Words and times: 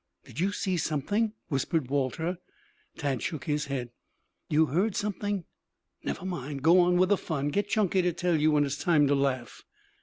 "Did 0.25 0.39
you 0.39 0.51
see 0.51 0.77
something?" 0.77 1.33
whispered 1.49 1.91
Walter. 1.91 2.39
Tad 2.97 3.21
shook 3.21 3.43
his 3.43 3.65
head. 3.65 3.91
"You 4.49 4.65
heard 4.65 4.95
something?" 4.95 5.45
"Never 6.03 6.25
mind. 6.25 6.63
Go 6.63 6.79
on 6.79 6.97
with 6.97 7.09
the 7.09 7.17
fun. 7.17 7.49
Get 7.49 7.69
Chunky 7.69 8.01
to 8.01 8.11
tell 8.11 8.35
you 8.35 8.49
when 8.49 8.63
it 8.63 8.65
is 8.65 8.77
time 8.79 9.05
to 9.05 9.13
laugh." 9.13 9.63